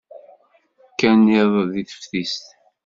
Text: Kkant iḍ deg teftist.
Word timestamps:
Kkant 0.91 1.27
iḍ 1.41 1.53
deg 1.73 1.85
teftist. 1.89 2.45